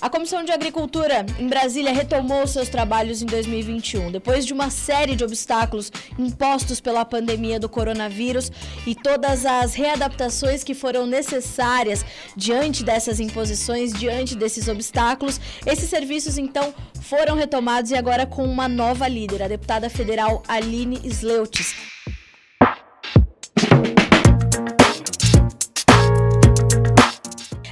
[0.00, 5.16] A Comissão de Agricultura em Brasília retomou seus trabalhos em 2021, depois de uma série
[5.16, 8.50] de obstáculos impostos pela pandemia do coronavírus
[8.86, 12.04] e todas as readaptações que foram necessárias
[12.36, 15.40] diante dessas imposições, diante desses obstáculos.
[15.66, 16.72] Esses serviços, então,
[17.02, 21.97] foram retomados e agora com uma nova líder, a deputada federal Aline Sleutis.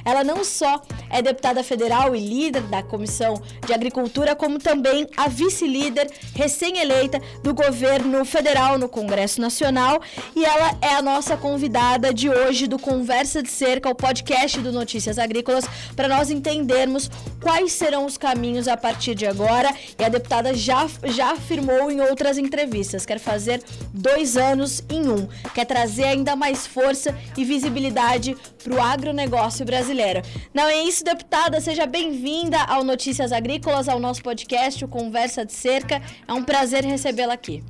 [0.07, 5.27] Ela não só é deputada federal e líder da Comissão de Agricultura, como também a
[5.27, 10.01] vice-líder recém-eleita do governo federal no Congresso Nacional.
[10.35, 14.71] E ela é a nossa convidada de hoje do Conversa de Cerca, o podcast do
[14.71, 15.65] Notícias Agrícolas,
[15.95, 17.09] para nós entendermos
[17.41, 19.73] quais serão os caminhos a partir de agora.
[19.97, 25.27] E a deputada já, já afirmou em outras entrevistas: quer fazer dois anos em um,
[25.53, 30.21] quer trazer ainda mais força e visibilidade para o agronegócio brasileiro.
[30.53, 30.96] Não é isso?
[31.03, 31.59] Deputada.
[31.59, 36.01] Seja bem-vinda ao Notícias Agrícolas, ao nosso podcast, o Conversa de Cerca.
[36.27, 37.63] É um prazer recebê-la aqui.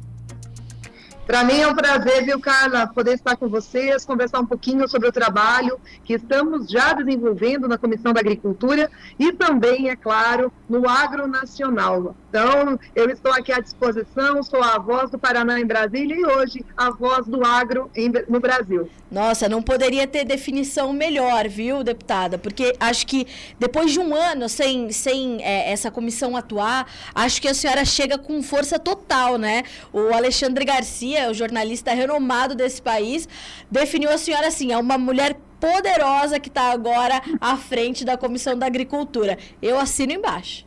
[1.27, 5.09] Para mim é um prazer, viu, Carla, poder estar com vocês, conversar um pouquinho sobre
[5.09, 8.89] o trabalho que estamos já desenvolvendo na Comissão da Agricultura
[9.19, 12.15] e também, é claro, no Agro Nacional.
[12.29, 16.65] Então, eu estou aqui à disposição, sou a voz do Paraná em Brasília e hoje
[16.75, 18.89] a voz do agro em, no Brasil.
[19.09, 22.37] Nossa, não poderia ter definição melhor, viu, deputada?
[22.37, 23.25] Porque acho que
[23.57, 28.17] depois de um ano sem, sem é, essa comissão atuar, acho que a senhora chega
[28.17, 29.63] com força total, né?
[29.93, 33.27] O Alexandre Garcia, o jornalista renomado desse país,
[33.71, 38.57] definiu a senhora assim: é uma mulher poderosa que está agora à frente da Comissão
[38.57, 39.37] da Agricultura.
[39.61, 40.66] Eu assino embaixo.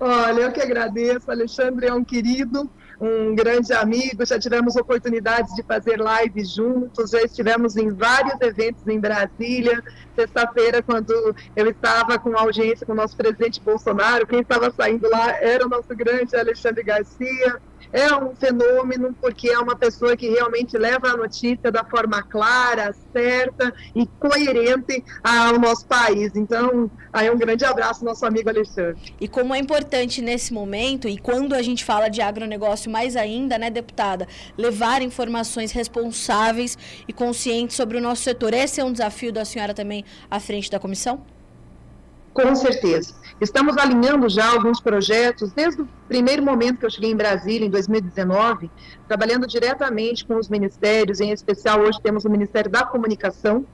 [0.00, 1.30] Olha, eu que agradeço.
[1.30, 4.24] Alexandre é um querido, um grande amigo.
[4.24, 9.82] Já tivemos oportunidades de fazer lives juntos, já estivemos em vários eventos em Brasília.
[10.14, 11.12] Sexta-feira, quando
[11.54, 15.68] eu estava com audiência com o nosso presidente Bolsonaro, quem estava saindo lá era o
[15.68, 17.60] nosso grande Alexandre Garcia
[17.92, 22.94] é um fenômeno porque é uma pessoa que realmente leva a notícia da forma clara,
[23.12, 26.32] certa e coerente ao nosso país.
[26.34, 29.14] Então, aí um grande abraço nosso amigo Alexandre.
[29.20, 33.58] E como é importante nesse momento, e quando a gente fala de agronegócio mais ainda,
[33.58, 34.26] né, deputada,
[34.56, 36.76] levar informações responsáveis
[37.06, 38.54] e conscientes sobre o nosso setor.
[38.54, 41.37] Esse é um desafio da senhora também à frente da comissão?
[42.40, 43.14] Com certeza.
[43.40, 47.70] Estamos alinhando já alguns projetos, desde o primeiro momento que eu cheguei em Brasília, em
[47.70, 48.70] 2019,
[49.08, 53.66] trabalhando diretamente com os ministérios, em especial hoje temos o Ministério da Comunicação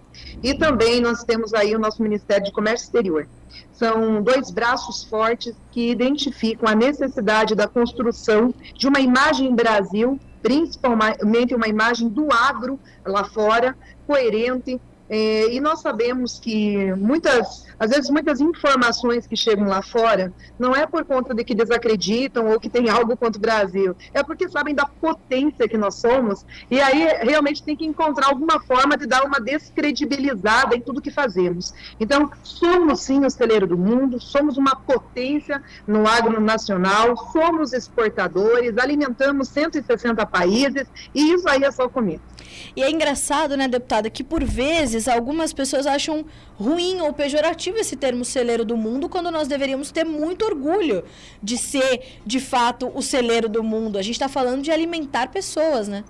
[0.43, 3.27] e também nós temos aí o nosso Ministério de Comércio Exterior.
[3.71, 11.55] São dois braços fortes que identificam a necessidade da construção de uma imagem Brasil, principalmente
[11.55, 13.77] uma imagem do agro lá fora,
[14.07, 14.81] coerente,
[15.17, 20.75] é, e nós sabemos que muitas, às vezes muitas informações que chegam lá fora não
[20.75, 24.49] é por conta de que desacreditam ou que tem algo contra o Brasil, é porque
[24.49, 29.07] sabem da potência que nós somos e aí realmente tem que encontrar alguma forma de
[29.07, 31.73] dar uma descredibilizada em tudo que fazemos.
[32.01, 38.77] Então, somos sim o celeiro do mundo, somos uma potência no agro nacional, somos exportadores,
[38.79, 42.35] alimentamos 160 países e isso aí é só o começo.
[42.77, 46.25] E é engraçado, né, deputada, que por vezes algumas pessoas acham
[46.59, 51.04] ruim ou pejorativo esse termo celeiro do mundo, quando nós deveríamos ter muito orgulho
[51.42, 53.98] de ser, de fato, o celeiro do mundo.
[53.98, 56.04] A gente está falando de alimentar pessoas, né?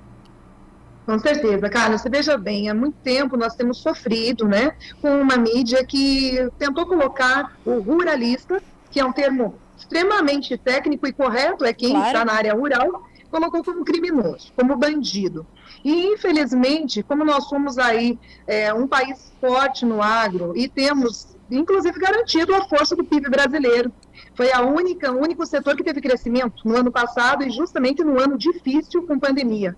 [1.07, 2.01] Com certeza, Carlos.
[2.01, 4.73] Você veja bem, há muito tempo nós temos sofrido né,
[5.03, 11.13] com uma mídia que tentou colocar o ruralista, que é um termo extremamente técnico e
[11.13, 12.07] correto, é quem claro.
[12.07, 15.45] está na área rural, colocou como criminoso, como bandido.
[15.85, 21.99] E, infelizmente, como nós somos aí é, um país forte no agro e temos, inclusive,
[21.99, 23.93] garantido a força do PIB brasileiro,
[24.37, 28.21] foi a única, o único setor que teve crescimento no ano passado e justamente no
[28.21, 29.77] ano difícil com pandemia.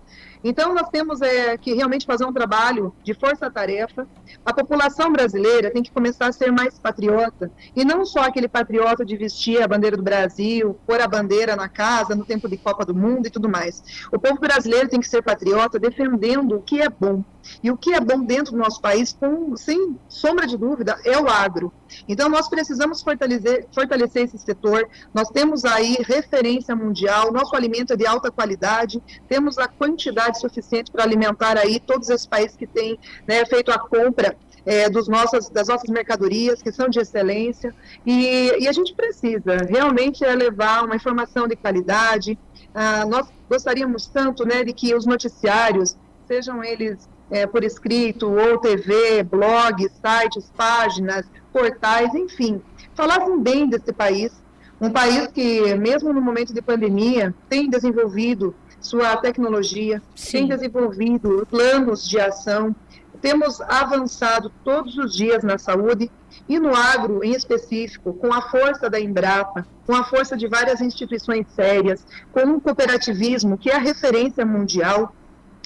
[0.49, 4.07] Então, nós temos é, que realmente fazer um trabalho de força-tarefa.
[4.45, 9.05] A população brasileira tem que começar a ser mais patriota, e não só aquele patriota
[9.05, 12.85] de vestir a bandeira do Brasil, pôr a bandeira na casa no tempo de Copa
[12.85, 13.83] do Mundo e tudo mais.
[14.13, 17.25] O povo brasileiro tem que ser patriota defendendo o que é bom.
[17.63, 21.19] E o que é bom dentro do nosso país, com, sem sombra de dúvida, é
[21.19, 21.73] o agro.
[22.09, 24.89] Então, nós precisamos fortalecer, fortalecer esse setor.
[25.15, 30.91] Nós temos aí referência mundial, nosso alimento é de alta qualidade, temos a quantidade suficiente
[30.91, 35.49] para alimentar aí todos esses países que têm né, feito a compra é, dos nossas,
[35.49, 37.73] das nossas mercadorias, que são de excelência,
[38.05, 42.37] e, e a gente precisa realmente é levar uma informação de qualidade.
[42.75, 45.97] Ah, nós gostaríamos tanto né, de que os noticiários
[46.27, 51.25] sejam eles é, por escrito, ou TV, blogs, sites, páginas,
[51.57, 52.61] portais, enfim,
[52.95, 54.31] falassem bem desse país,
[54.79, 60.33] um país que, mesmo no momento de pandemia, tem desenvolvido sua tecnologia, Sim.
[60.33, 62.77] tem desenvolvido planos de ação,
[63.23, 66.11] temos avançado todos os dias na saúde
[66.47, 70.83] e no agro em específico, com a força da Embrapa, com a força de várias
[70.83, 75.15] instituições sérias, com um cooperativismo que é a referência mundial,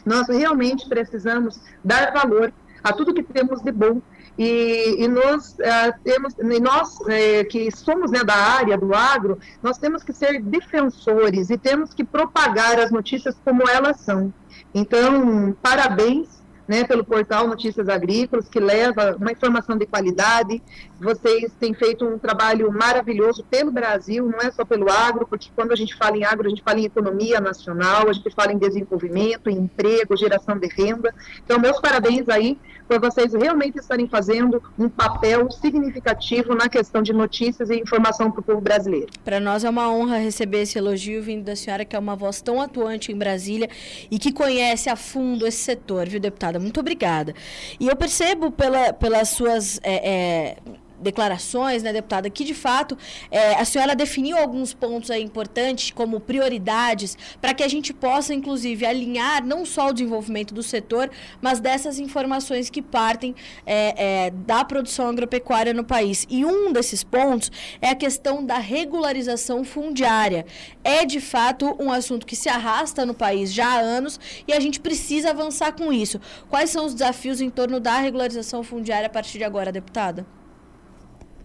[0.07, 2.53] nós realmente precisamos dar valor
[2.83, 4.01] a tudo que temos de bom
[4.43, 9.77] e, e nós uh, temos, nós uh, que somos né, da área do agro, nós
[9.77, 14.33] temos que ser defensores e temos que propagar as notícias como elas são.
[14.75, 20.63] Então, parabéns né, pelo portal Notícias Agrícolas, que leva uma informação de qualidade.
[20.99, 25.73] Vocês têm feito um trabalho maravilhoso pelo Brasil, não é só pelo agro, porque quando
[25.73, 28.59] a gente fala em agro, a gente fala em economia nacional, a gente fala em
[28.59, 31.13] desenvolvimento, em emprego, geração de renda.
[31.45, 32.57] Então, meus parabéns aí
[32.91, 38.41] por vocês realmente estarem fazendo um papel significativo na questão de notícias e informação para
[38.41, 39.07] o povo brasileiro.
[39.25, 42.43] Para nós é uma honra receber esse elogio vindo da senhora, que é uma voz
[42.43, 43.71] tão atuante em Brasília
[44.11, 46.59] e que conhece a fundo esse setor, viu, deputada?
[46.59, 47.33] Muito obrigada.
[47.79, 49.79] E eu percebo pela, pelas suas.
[49.85, 50.57] É, é,
[51.01, 52.97] declarações, né, deputada, que de fato
[53.31, 58.85] é, a senhora definiu alguns pontos importantes como prioridades para que a gente possa, inclusive,
[58.87, 61.11] alinhar não só o desenvolvimento do setor,
[61.41, 63.35] mas dessas informações que partem
[63.67, 66.27] é, é, da produção agropecuária no país.
[66.29, 67.51] E um desses pontos
[67.81, 70.47] é a questão da regularização fundiária.
[70.85, 74.61] É de fato um assunto que se arrasta no país já há anos e a
[74.61, 76.21] gente precisa avançar com isso.
[76.49, 80.40] Quais são os desafios em torno da regularização fundiária a partir de agora, deputada?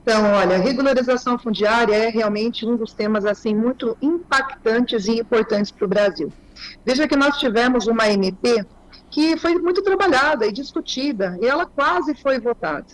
[0.06, 5.84] Então, olha, regularização fundiária é realmente um dos temas assim muito impactantes e importantes para
[5.84, 6.31] o Brasil.
[6.86, 8.63] Veja que nós tivemos uma MP
[9.10, 12.86] que foi muito trabalhada e discutida, e ela quase foi votada.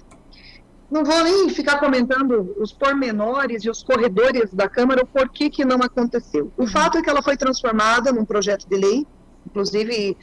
[0.90, 5.66] Não vou nem ficar comentando os pormenores e os corredores da Câmara, o porquê que
[5.66, 6.50] não aconteceu.
[6.56, 9.06] O fato é que ela foi transformada num projeto de lei,
[9.46, 10.16] inclusive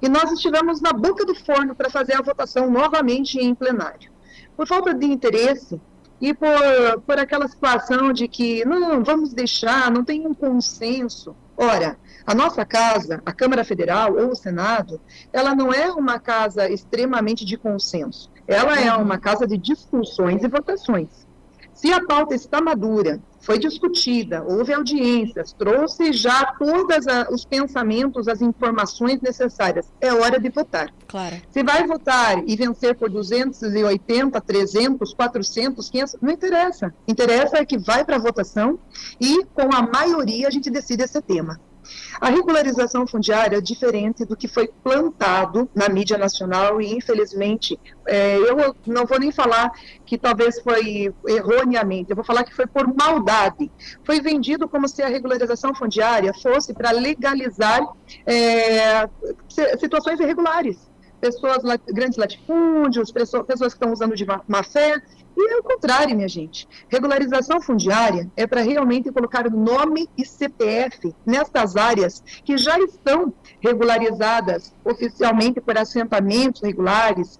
[0.00, 4.10] e nós estivemos na boca do forno para fazer a votação novamente em plenário.
[4.56, 5.80] Por falta de interesse
[6.20, 6.48] e por,
[7.06, 11.34] por aquela situação de que não, vamos deixar, não tem um consenso.
[11.56, 15.00] Ora, a nossa casa, a Câmara Federal ou o Senado,
[15.32, 18.30] ela não é uma casa extremamente de consenso.
[18.46, 21.26] Ela é uma casa de discussões e votações.
[21.72, 28.40] Se a pauta está madura, foi discutida, houve audiências, trouxe já todos os pensamentos, as
[28.42, 30.92] informações necessárias, é hora de votar.
[31.08, 31.36] Claro.
[31.50, 36.94] Se vai votar e vencer por 280, 300, 400, 500, não interessa.
[37.08, 38.78] Interessa é que vai para a votação
[39.20, 41.58] e com a maioria a gente decide esse tema.
[42.20, 48.36] A regularização fundiária é diferente do que foi plantado na mídia nacional e, infelizmente, é,
[48.36, 49.70] eu não vou nem falar
[50.04, 53.70] que talvez foi erroneamente, eu vou falar que foi por maldade.
[54.04, 57.80] Foi vendido como se a regularização fundiária fosse para legalizar
[58.26, 59.08] é,
[59.78, 60.89] situações irregulares
[61.20, 65.02] pessoas, grandes latifúndios, pessoas, pessoas que estão usando de má, fé,
[65.36, 66.68] e é o contrário, minha gente.
[66.88, 74.74] Regularização fundiária é para realmente colocar nome e CPF nestas áreas que já estão regularizadas
[74.84, 77.38] oficialmente por assentamentos regulares,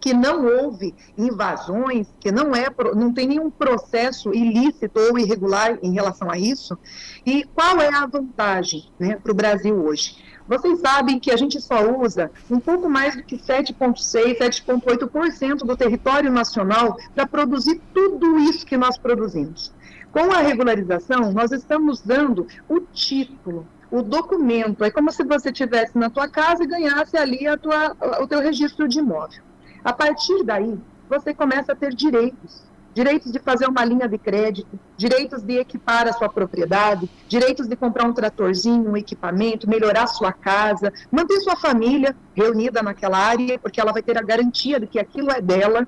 [0.00, 5.92] que não houve invasões, que não é não tem nenhum processo ilícito ou irregular em
[5.92, 6.78] relação a isso.
[7.26, 10.16] E qual é a vantagem né, para o Brasil hoje?
[10.48, 15.76] Vocês sabem que a gente só usa um pouco mais do que 7,6%, 7,8% do
[15.76, 19.74] território nacional para produzir tudo isso que nós produzimos.
[20.10, 24.82] Com a regularização, nós estamos dando o título, o documento.
[24.82, 28.40] É como se você tivesse na tua casa e ganhasse ali a tua, o teu
[28.40, 29.42] registro de imóvel.
[29.84, 30.78] A partir daí,
[31.10, 36.08] você começa a ter direitos direitos de fazer uma linha de crédito, direitos de equipar
[36.08, 41.56] a sua propriedade, direitos de comprar um tratorzinho, um equipamento, melhorar sua casa, manter sua
[41.56, 45.86] família reunida naquela área, porque ela vai ter a garantia de que aquilo é dela.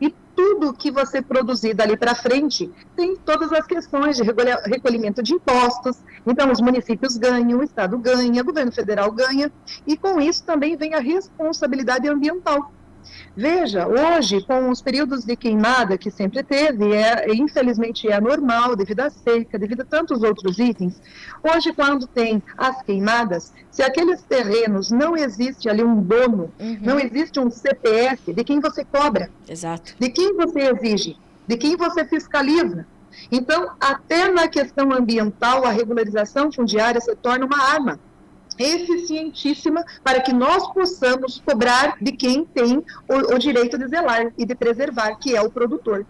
[0.00, 5.34] E tudo que você produzir dali para frente tem todas as questões de recolhimento de
[5.34, 5.98] impostos.
[6.26, 9.52] Então, os municípios ganham, o Estado ganha, o governo federal ganha,
[9.86, 12.72] e com isso também vem a responsabilidade ambiental
[13.36, 19.00] Veja, hoje, com os períodos de queimada que sempre teve, é, infelizmente é normal, devido
[19.00, 21.00] à seca, devido a tantos outros itens,
[21.42, 26.78] hoje, quando tem as queimadas, se aqueles terrenos não existe ali um dono, uhum.
[26.80, 29.94] não existe um CPF de quem você cobra, Exato.
[29.98, 31.16] de quem você exige,
[31.46, 32.86] de quem você fiscaliza.
[33.30, 37.98] Então, até na questão ambiental, a regularização fundiária se torna uma arma
[38.58, 44.44] eficientíssima para que nós possamos cobrar de quem tem o, o direito de zelar e
[44.44, 46.06] de preservar, que é o produtor.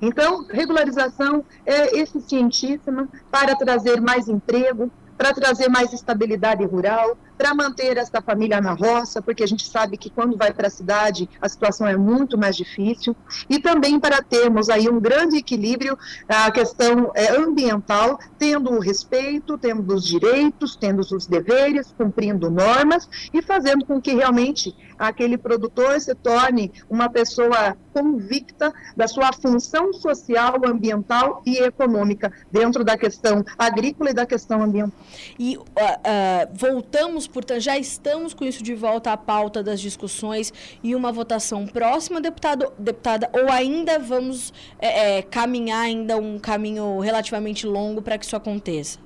[0.00, 7.96] Então, regularização é eficientíssima para trazer mais emprego, para trazer mais estabilidade rural, para manter
[7.96, 11.48] esta família na roça, porque a gente sabe que quando vai para a cidade a
[11.48, 13.16] situação é muito mais difícil,
[13.48, 15.98] e também para termos aí um grande equilíbrio
[16.28, 23.08] a questão é, ambiental, tendo o respeito, tendo os direitos, tendo os deveres, cumprindo normas
[23.32, 29.92] e fazendo com que realmente aquele produtor se torne uma pessoa convicta da sua função
[29.92, 34.96] social, ambiental e econômica dentro da questão agrícola e da questão ambiental.
[35.38, 40.52] E uh, uh, voltamos, portanto, já estamos com isso de volta à pauta das discussões
[40.82, 46.98] e uma votação próxima, deputado, deputada, ou ainda vamos é, é, caminhar ainda um caminho
[47.00, 48.98] relativamente longo para que isso aconteça?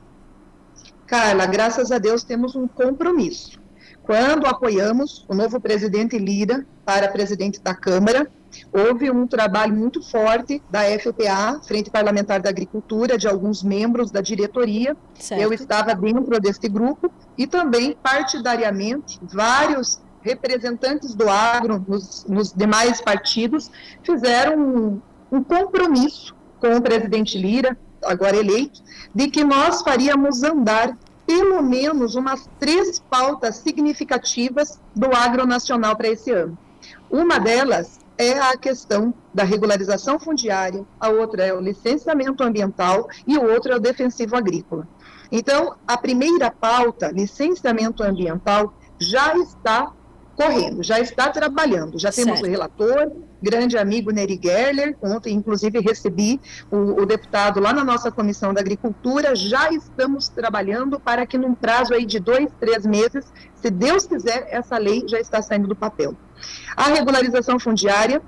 [1.07, 3.61] Carla, graças a Deus temos um compromisso.
[4.03, 8.31] Quando apoiamos o novo presidente Lira para presidente da Câmara,
[8.73, 14.21] houve um trabalho muito forte da FPA, Frente Parlamentar da Agricultura, de alguns membros da
[14.21, 14.97] diretoria.
[15.15, 15.41] Certo.
[15.41, 23.01] Eu estava dentro desse grupo e também, partidariamente, vários representantes do agro nos, nos demais
[23.01, 23.71] partidos
[24.03, 28.83] fizeram um, um compromisso com o presidente Lira, agora eleito,
[29.15, 30.97] de que nós faríamos andar
[31.27, 36.57] pelo menos umas três pautas significativas do agronacional para esse ano.
[37.11, 43.37] Uma delas é a questão da regularização fundiária, a outra é o licenciamento ambiental e
[43.37, 44.89] o outro é o defensivo agrícola.
[45.31, 49.93] Então, a primeira pauta, licenciamento ambiental, já está
[50.37, 51.99] correndo, já está trabalhando.
[51.99, 52.47] Já temos certo.
[52.47, 53.13] o relator,
[53.43, 56.41] grande amigo Neri Gerler, ontem inclusive recebi
[56.71, 61.55] o, o, deputado lá na nossa Comissão da Agricultura, já estamos trabalhando para que num
[61.55, 63.25] prazo aí de dois, três meses,
[63.55, 66.15] se Deus quiser, essa lei já está saindo do papel.
[66.77, 68.23] A regularização fundiária,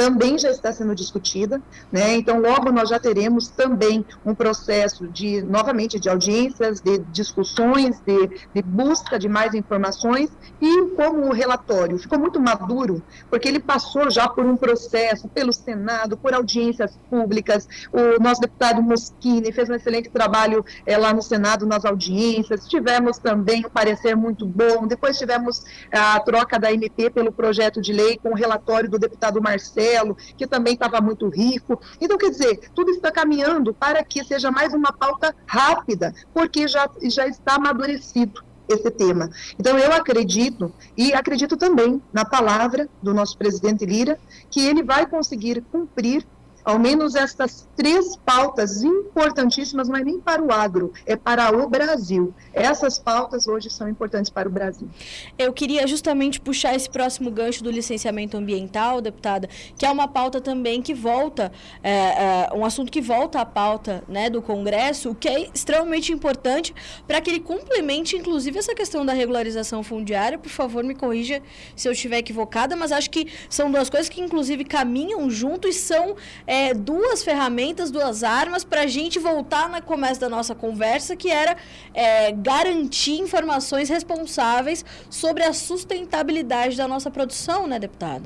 [0.00, 1.60] também já está sendo discutida,
[1.92, 2.14] né?
[2.14, 8.28] Então, logo nós já teremos também um processo de, novamente, de audiências, de discussões, de,
[8.54, 14.10] de busca de mais informações e como o relatório ficou muito maduro, porque ele passou
[14.10, 19.74] já por um processo pelo Senado, por audiências públicas, o nosso deputado Moschini fez um
[19.74, 25.18] excelente trabalho é, lá no Senado nas audiências, tivemos também um parecer muito bom, depois
[25.18, 29.89] tivemos a troca da MP pelo projeto de lei com o relatório do deputado Marcelo
[29.90, 31.80] Marcelo, que também estava muito rico.
[32.00, 36.88] Então, quer dizer, tudo está caminhando para que seja mais uma pauta rápida, porque já,
[37.02, 39.28] já está amadurecido esse tema.
[39.58, 44.18] Então, eu acredito, e acredito também na palavra do nosso presidente Lira,
[44.48, 46.24] que ele vai conseguir cumprir
[46.70, 51.68] ao menos estas três pautas importantíssimas, não é nem para o agro, é para o
[51.68, 52.32] Brasil.
[52.54, 54.88] Essas pautas hoje são importantes para o Brasil.
[55.36, 60.40] Eu queria justamente puxar esse próximo gancho do licenciamento ambiental, deputada, que é uma pauta
[60.40, 61.50] também que volta,
[61.82, 66.12] é, é, um assunto que volta à pauta né, do Congresso, o que é extremamente
[66.12, 66.72] importante
[67.06, 70.38] para que ele complemente, inclusive, essa questão da regularização fundiária.
[70.38, 71.42] Por favor, me corrija
[71.74, 75.72] se eu estiver equivocada, mas acho que são duas coisas que, inclusive, caminham junto e
[75.72, 76.14] são
[76.46, 81.30] é, duas ferramentas, duas armas para a gente voltar no começo da nossa conversa, que
[81.30, 81.56] era
[81.92, 88.24] é, garantir informações responsáveis sobre a sustentabilidade da nossa produção, né, deputada?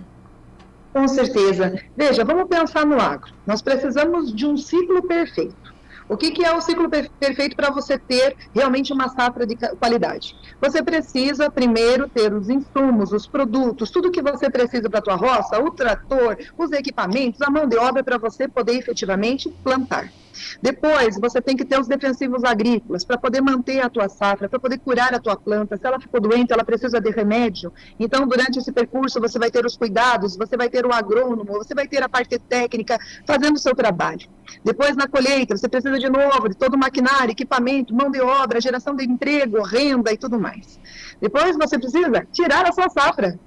[0.92, 1.82] Com certeza.
[1.96, 3.32] Veja, vamos pensar no agro.
[3.44, 5.63] Nós precisamos de um ciclo perfeito.
[6.08, 10.37] O que, que é o ciclo perfeito para você ter realmente uma safra de qualidade?
[10.61, 15.16] Você precisa primeiro ter os insumos, os produtos, tudo que você precisa para a tua
[15.16, 20.12] roça, o trator, os equipamentos, a mão de obra para você poder efetivamente plantar.
[20.60, 24.58] Depois, você tem que ter os defensivos agrícolas para poder manter a tua safra, para
[24.58, 25.76] poder curar a tua planta.
[25.76, 27.72] Se ela ficou doente, ela precisa de remédio.
[27.98, 31.74] Então, durante esse percurso, você vai ter os cuidados, você vai ter o agrônomo, você
[31.74, 34.28] vai ter a parte técnica fazendo o seu trabalho.
[34.62, 38.60] Depois, na colheita, você precisa de novo de todo o maquinário, equipamento, mão de obra,
[38.60, 40.78] geração de emprego, renda e tudo mais.
[41.20, 43.38] Depois, você precisa tirar a sua safra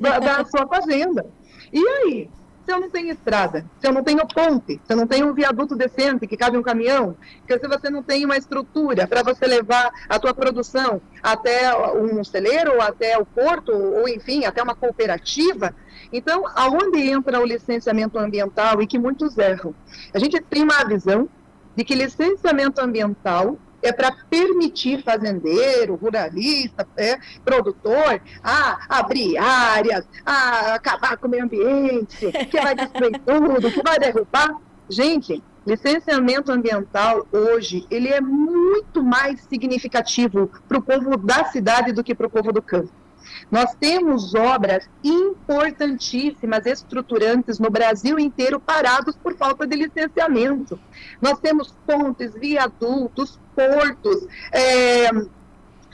[0.00, 1.26] da, da sua fazenda.
[1.72, 2.30] E aí?
[2.64, 5.34] Se eu não tenho estrada, se eu não tenho ponte, se eu não tenho um
[5.34, 7.16] viaduto decente que cabe um caminhão,
[7.46, 12.74] se você não tem uma estrutura para você levar a tua produção até um celeiro,
[12.74, 15.74] ou até o porto, ou enfim, até uma cooperativa,
[16.12, 19.74] então, aonde entra o licenciamento ambiental e que muitos erram?
[20.12, 21.28] A gente tem uma visão
[21.74, 30.74] de que licenciamento ambiental é para permitir fazendeiro, ruralista, é, produtor, a abrir áreas, a
[30.74, 34.56] acabar com o meio ambiente, que vai destruir tudo, que vai derrubar.
[34.88, 42.04] Gente, licenciamento ambiental hoje ele é muito mais significativo para o povo da cidade do
[42.04, 43.01] que para o povo do campo.
[43.50, 50.78] Nós temos obras importantíssimas, estruturantes no Brasil inteiro parados por falta de licenciamento.
[51.20, 55.10] Nós temos pontes, viadutos, portos, é,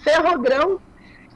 [0.02, 0.80] ferrogrão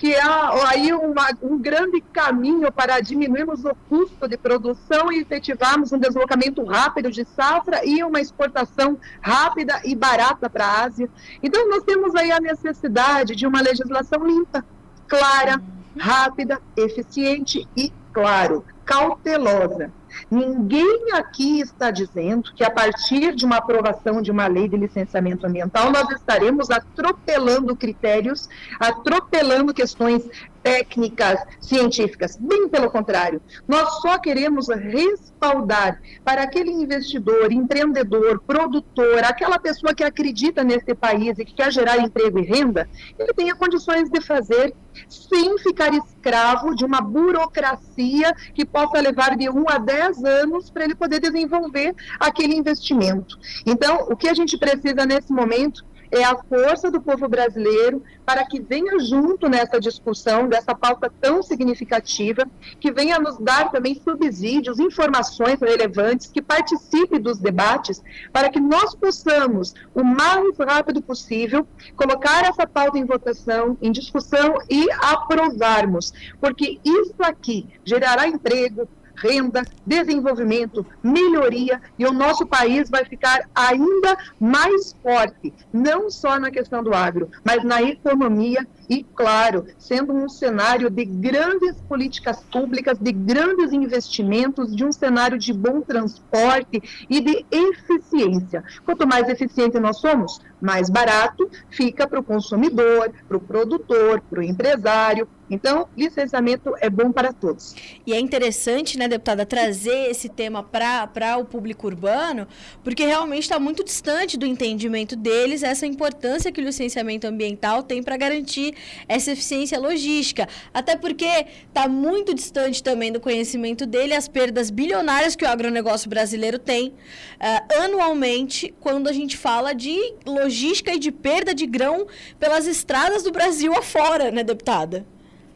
[0.02, 5.92] que há aí uma, um grande caminho para diminuirmos o custo de produção e efetivarmos
[5.92, 11.08] um deslocamento rápido de safra e uma exportação rápida e barata para a Ásia.
[11.40, 14.64] Então, nós temos aí a necessidade de uma legislação limpa,
[15.06, 15.62] clara,
[15.98, 19.90] rápida, eficiente e, claro, cautelosa.
[20.30, 25.46] Ninguém aqui está dizendo que a partir de uma aprovação de uma lei de licenciamento
[25.46, 30.28] ambiental nós estaremos atropelando critérios, atropelando questões
[30.62, 32.36] técnicas, científicas.
[32.36, 40.04] Bem pelo contrário, nós só queremos respaldar para aquele investidor, empreendedor, produtor, aquela pessoa que
[40.04, 42.88] acredita nesse país e que quer gerar emprego e renda,
[43.18, 44.74] ele tenha condições de fazer
[45.08, 50.84] sem ficar escravo de uma burocracia que possa levar de um a dez anos para
[50.84, 53.38] ele poder desenvolver aquele investimento.
[53.66, 58.44] Então, o que a gente precisa nesse momento é a força do povo brasileiro para
[58.44, 62.44] que venha junto nessa discussão dessa pauta tão significativa,
[62.78, 68.94] que venha nos dar também subsídios, informações relevantes, que participe dos debates, para que nós
[68.94, 71.66] possamos, o mais rápido possível,
[71.96, 79.62] colocar essa pauta em votação, em discussão e aprovarmos, porque isso aqui gerará emprego, renda,
[79.86, 86.82] desenvolvimento, melhoria e o nosso país vai ficar ainda mais forte, não só na questão
[86.82, 93.12] do agro, mas na economia e, claro, sendo um cenário de grandes políticas públicas, de
[93.12, 98.62] grandes investimentos, de um cenário de bom transporte e de eficiência.
[98.84, 104.40] Quanto mais eficiente nós somos, mais barato fica para o consumidor, para o produtor, para
[104.40, 105.26] o empresário.
[105.52, 107.74] Então, licenciamento é bom para todos.
[108.06, 112.48] E é interessante, né, deputada, trazer esse tema para o público urbano,
[112.82, 118.02] porque realmente está muito distante do entendimento deles essa importância que o licenciamento ambiental tem
[118.02, 118.74] para garantir
[119.06, 120.48] essa eficiência logística.
[120.72, 126.08] Até porque está muito distante também do conhecimento dele as perdas bilionárias que o agronegócio
[126.08, 132.06] brasileiro tem uh, anualmente quando a gente fala de logística e de perda de grão
[132.40, 135.04] pelas estradas do Brasil afora, né, deputada?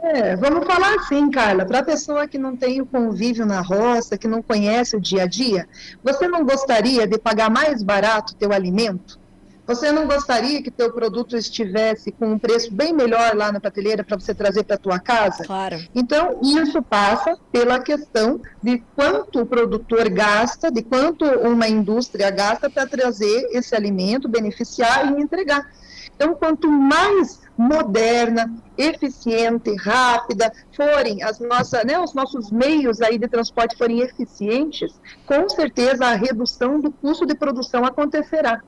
[0.08, 4.16] É, vamos falar assim, Carla, para a pessoa que não tem o convívio na roça,
[4.16, 5.68] que não conhece o dia a dia,
[6.00, 9.18] você não gostaria de pagar mais barato o teu alimento?
[9.66, 14.04] Você não gostaria que teu produto estivesse com um preço bem melhor lá na prateleira
[14.04, 15.42] para você trazer para tua casa?
[15.42, 15.76] Claro.
[15.92, 22.70] Então, isso passa pela questão de quanto o produtor gasta, de quanto uma indústria gasta
[22.70, 25.68] para trazer esse alimento, beneficiar e entregar.
[26.14, 33.28] Então, quanto mais moderna, eficiente, rápida forem as nossas, né, os nossos meios aí de
[33.28, 34.92] transporte forem eficientes,
[35.24, 38.62] com certeza a redução do custo de produção acontecerá.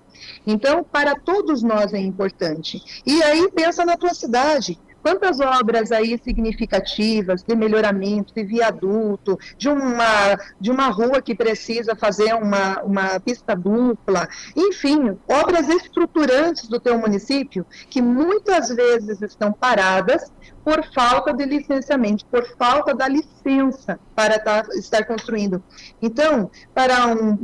[0.47, 3.03] Então, para todos nós é importante.
[3.07, 4.79] E aí pensa na tua cidade.
[5.03, 11.95] Quantas obras aí significativas de melhoramento, de viaduto, de uma, de uma rua que precisa
[11.95, 19.53] fazer uma, uma pista dupla, enfim, obras estruturantes do teu município que muitas vezes estão
[19.53, 20.33] paradas
[20.65, 25.63] por falta de licenciamento, por falta da licença para tá, estar construindo.
[26.03, 27.39] Então, para um,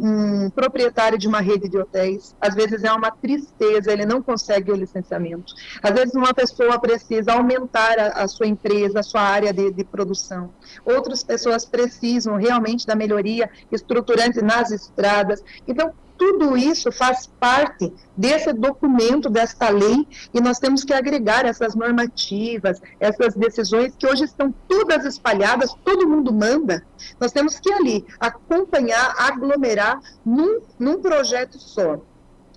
[0.46, 4.70] um, proprietário de uma rede de hotéis, às vezes é uma tristeza, ele não consegue
[4.70, 5.54] o licenciamento.
[5.82, 9.84] Às vezes uma pessoa precisa aumentar a, a sua empresa, a sua área de, de
[9.84, 10.50] produção.
[10.84, 15.42] Outras pessoas precisam realmente da melhoria estruturante nas estradas.
[15.66, 21.74] Então, tudo isso faz parte desse documento, desta lei, e nós temos que agregar essas
[21.74, 26.84] normativas, essas decisões que hoje estão todas espalhadas, todo mundo manda.
[27.20, 32.00] Nós temos que ali acompanhar, aglomerar num, num projeto só.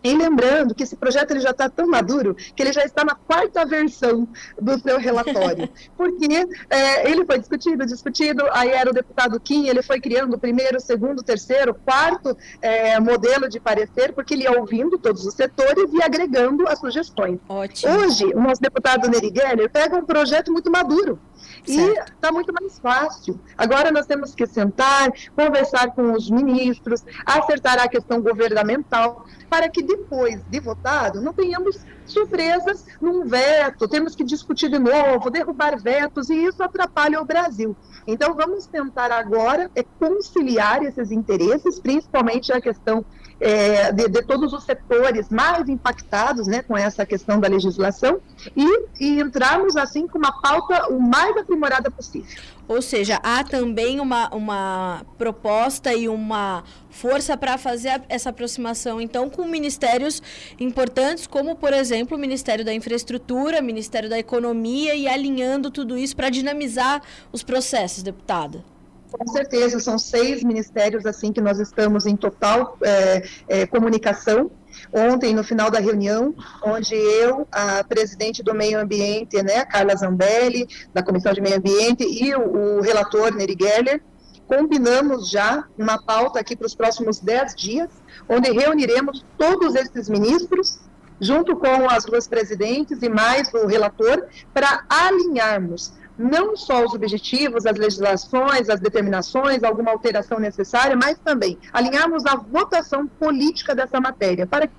[0.04, 3.16] E lembrando que esse projeto ele já está tão maduro que ele já está na
[3.16, 4.28] quarta versão
[4.60, 5.70] do seu relatório.
[5.98, 10.40] Porque é, ele foi discutido, discutido, aí era o deputado Kim, ele foi criando o
[10.40, 15.92] primeiro, segundo, terceiro, quarto é, modelo de parecer, porque ele ia ouvindo todos os setores
[15.94, 17.40] e agregando as sugestões.
[17.48, 17.94] Ótimo.
[17.94, 21.20] Hoje, o nosso deputado Neri Geller pega um projeto muito maduro.
[21.66, 21.70] Certo.
[21.70, 23.40] E está muito mais fácil.
[23.58, 29.82] Agora nós temos que sentar, conversar com os ministros, acertar a questão governamental, para que
[29.82, 36.30] depois de votado não tenhamos surpresas num veto, temos que discutir de novo, derrubar vetos,
[36.30, 37.76] e isso atrapalha o Brasil.
[38.06, 43.06] Então vamos tentar agora é conciliar esses interesses, principalmente a questão
[43.40, 48.20] é, de, de, todos os setores mais impactados né, com essa questão da legislação
[48.56, 52.38] e, e entrarmos assim com uma pauta o mais aprimorada possível.
[52.68, 59.30] Ou seja, há também uma, uma proposta e uma força para fazer essa aproximação, então,
[59.30, 60.22] com ministérios
[60.60, 65.98] importantes, como, por exemplo, o Ministério da Infraestrutura, o Ministério da Economia, e alinhando tudo
[65.98, 68.66] isso para dinamizar os processos, deputada.
[69.12, 74.52] Com certeza, são seis ministérios assim que nós estamos em total é, é, comunicação.
[74.92, 80.68] Ontem, no final da reunião, onde eu, a presidente do Meio Ambiente, né, Carla Zambelli,
[80.94, 84.02] da Comissão de Meio Ambiente, e o, o relator Neri Geller,
[84.46, 87.90] combinamos já uma pauta aqui para os próximos dez dias,
[88.30, 90.80] onde reuniremos todos esses ministros,
[91.20, 97.66] junto com as duas presidentes e mais o relator, para alinharmos não só os objetivos,
[97.66, 104.48] as legislações, as determinações, alguma alteração necessária, mas também alinharmos a votação política dessa matéria
[104.48, 104.70] para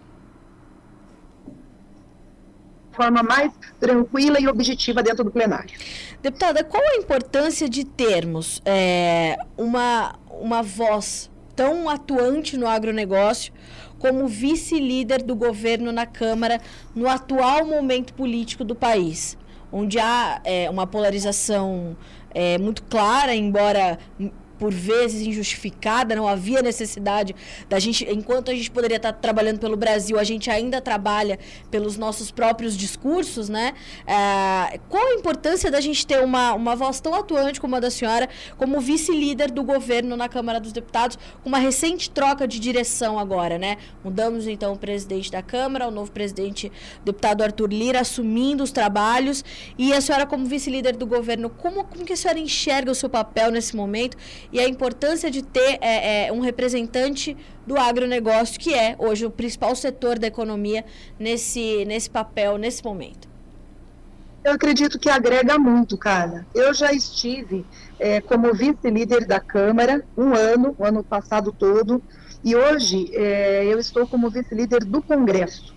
[2.98, 5.70] forma mais tranquila e objetiva dentro do plenário.
[6.20, 13.52] Deputada, qual a importância de termos é, uma, uma voz tão atuante no agronegócio
[14.00, 16.60] como vice-líder do governo na Câmara
[16.94, 19.38] no atual momento político do país?
[19.72, 21.96] Onde há é, uma polarização
[22.34, 23.98] é, muito clara, embora
[24.58, 27.34] por vezes injustificada, não havia necessidade
[27.68, 31.38] da gente, enquanto a gente poderia estar trabalhando pelo Brasil, a gente ainda trabalha
[31.70, 33.74] pelos nossos próprios discursos, né?
[34.06, 37.90] É, qual a importância da gente ter uma, uma voz tão atuante como a da
[37.90, 43.18] senhora, como vice-líder do governo na Câmara dos Deputados, com uma recente troca de direção
[43.18, 43.76] agora, né?
[44.02, 48.72] Mudamos então o presidente da Câmara, o novo presidente, o deputado Arthur Lira, assumindo os
[48.72, 49.44] trabalhos,
[49.76, 53.08] e a senhora como vice-líder do governo, como, como que a senhora enxerga o seu
[53.08, 54.16] papel nesse momento
[54.52, 59.30] e a importância de ter é, é, um representante do agronegócio, que é hoje o
[59.30, 60.84] principal setor da economia
[61.18, 63.28] nesse, nesse papel, nesse momento?
[64.42, 66.46] Eu acredito que agrega muito, cara.
[66.54, 67.66] Eu já estive
[67.98, 72.02] é, como vice-líder da Câmara um ano, o ano passado todo,
[72.42, 75.74] e hoje é, eu estou como vice-líder do Congresso.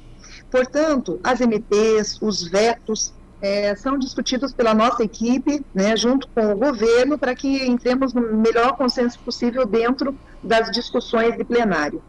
[0.49, 6.55] Portanto, as MPs, os vetos, é, são discutidos pela nossa equipe, né, junto com o
[6.55, 12.01] governo, para que entremos no melhor consenso possível dentro das discussões de plenário.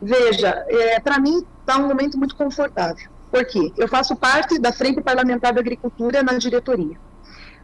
[0.00, 3.08] Veja, é, para mim está um momento muito confortável.
[3.30, 3.72] Por quê?
[3.76, 6.96] Eu faço parte da Frente Parlamentar da Agricultura na diretoria.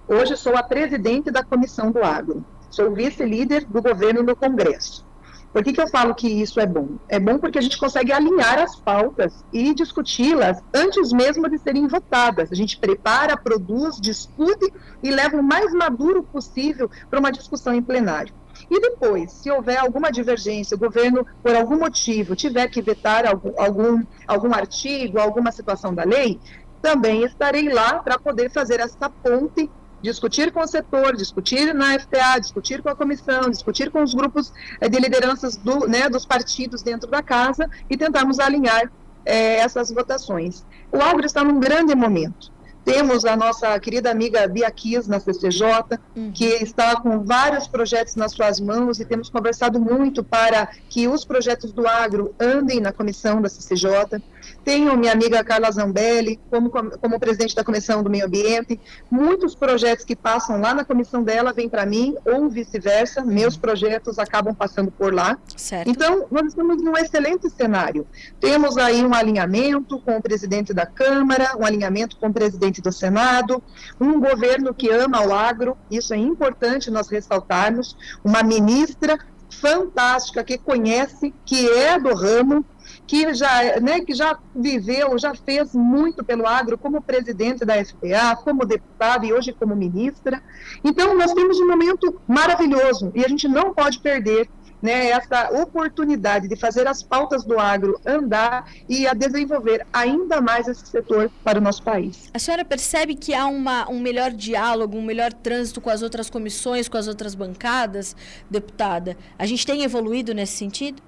[0.09, 2.45] Hoje sou a presidente da Comissão do Agro.
[2.69, 5.07] Sou vice-líder do governo no Congresso.
[5.53, 6.97] Por que, que eu falo que isso é bom?
[7.09, 11.87] É bom porque a gente consegue alinhar as pautas e discuti-las antes mesmo de serem
[11.87, 12.51] votadas.
[12.51, 17.83] A gente prepara, produz, discute e leva o mais maduro possível para uma discussão em
[17.83, 18.33] plenário.
[18.71, 23.53] E depois, se houver alguma divergência, o governo, por algum motivo, tiver que vetar algum,
[23.61, 26.41] algum, algum artigo, alguma situação da lei,
[26.81, 29.71] também estarei lá para poder fazer essa ponte
[30.03, 34.53] discutir com o setor, discutir na FTA, discutir com a comissão, discutir com os grupos
[34.81, 38.91] eh, de lideranças do, né, dos partidos dentro da casa e tentarmos alinhar
[39.25, 40.65] é, essas votações.
[40.91, 42.53] O agro está num grande momento.
[42.85, 46.33] Temos a nossa querida amiga Bia Kiss na CCJ, uhum.
[46.33, 51.25] que está com vários projetos nas suas mãos e temos conversado muito para que os
[51.25, 54.21] projetos do agro andem na comissão da CCJ.
[54.64, 58.81] Tenho minha amiga Carla Zambelli como, como presidente da Comissão do Meio Ambiente.
[59.11, 64.18] Muitos projetos que passam lá na comissão dela vêm para mim, ou vice-versa, meus projetos
[64.18, 65.38] acabam passando por lá.
[65.57, 65.88] Certo.
[65.88, 68.07] Então, nós estamos num excelente cenário.
[68.40, 72.92] Temos aí um alinhamento com o presidente da Câmara, um alinhamento com o presidente do
[72.92, 73.62] Senado,
[74.00, 79.18] um governo que ama o agro, isso é importante nós ressaltarmos, uma ministra
[79.61, 82.64] fantástica que conhece, que é do ramo,
[83.07, 88.37] que já, né, que já viveu, já fez muito pelo agro como presidente da FPA,
[88.43, 90.43] como deputada e hoje como ministra.
[90.83, 94.49] Então, nós temos um momento maravilhoso e a gente não pode perder
[94.83, 100.67] né, essa oportunidade de fazer as pautas do agro andar e a desenvolver ainda mais
[100.67, 102.29] esse setor para o nosso país.
[102.35, 106.29] A senhora percebe que há uma, um melhor diálogo, um melhor trânsito com as outras
[106.29, 108.17] comissões, com as outras bancadas,
[108.51, 109.17] deputada?
[109.38, 111.01] A gente tem evoluído nesse sentido?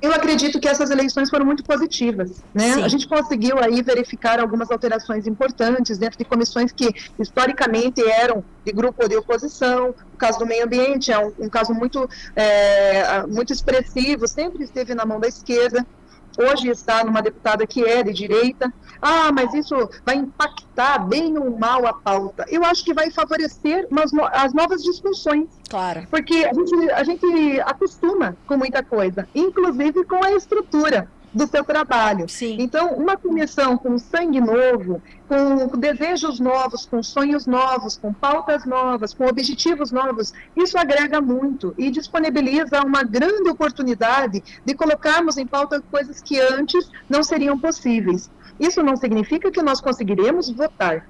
[0.00, 2.74] Eu acredito que essas eleições foram muito positivas, né?
[2.74, 2.82] Sim.
[2.84, 8.72] A gente conseguiu aí verificar algumas alterações importantes dentro de comissões que historicamente eram de
[8.72, 9.94] grupo de oposição.
[10.14, 14.94] O caso do meio ambiente é um, um caso muito, é, muito expressivo, sempre esteve
[14.94, 15.84] na mão da esquerda.
[16.38, 18.72] hoje está numa deputada que é de direita.
[19.00, 22.44] Ah, mas isso vai impactar bem ou mal a pauta.
[22.48, 25.48] Eu acho que vai favorecer umas, as novas discussões.
[25.68, 26.06] Claro.
[26.10, 31.64] Porque a gente, a gente acostuma com muita coisa, inclusive com a estrutura do seu
[31.64, 32.28] trabalho.
[32.28, 32.56] Sim.
[32.58, 39.12] Então, uma comissão com sangue novo, com desejos novos, com sonhos novos, com pautas novas,
[39.12, 45.82] com objetivos novos, isso agrega muito e disponibiliza uma grande oportunidade de colocarmos em pauta
[45.90, 48.30] coisas que antes não seriam possíveis.
[48.58, 51.08] Isso não significa que nós conseguiremos votar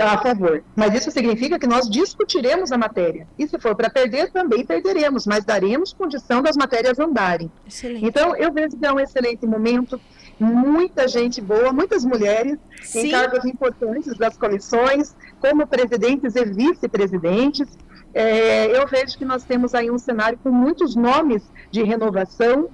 [0.00, 3.26] a favor, mas isso significa que nós discutiremos a matéria.
[3.38, 7.50] E se for para perder, também perderemos, mas daremos condição das matérias andarem.
[7.66, 8.04] Excelente.
[8.04, 10.00] Então, eu vejo que é um excelente momento,
[10.38, 13.06] muita gente boa, muitas mulheres Sim.
[13.06, 17.68] em cargos importantes das comissões, como presidentes e vice-presidentes.
[18.12, 22.68] É, eu vejo que nós temos aí um cenário com muitos nomes de renovação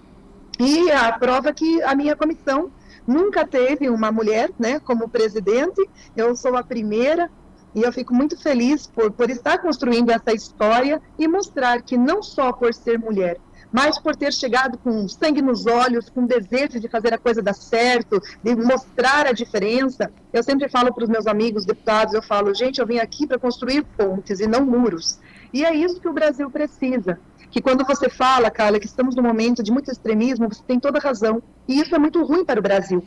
[0.58, 2.70] e a prova que a minha comissão
[3.06, 7.30] nunca teve uma mulher né, como presidente, eu sou a primeira,
[7.74, 12.22] e eu fico muito feliz por, por estar construindo essa história e mostrar que não
[12.22, 13.38] só por ser mulher,
[13.70, 17.52] mas por ter chegado com sangue nos olhos, com desejo de fazer a coisa dar
[17.52, 20.10] certo, de mostrar a diferença.
[20.32, 23.38] Eu sempre falo para os meus amigos deputados, eu falo, gente, eu vim aqui para
[23.38, 25.18] construir pontes e não muros.
[25.52, 27.20] E é isso que o Brasil precisa
[27.56, 30.98] que quando você fala, Carla, que estamos num momento de muito extremismo, você tem toda
[30.98, 31.42] razão.
[31.66, 33.02] E isso é muito ruim para o Brasil.